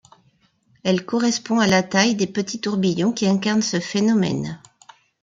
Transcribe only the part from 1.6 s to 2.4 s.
la taille des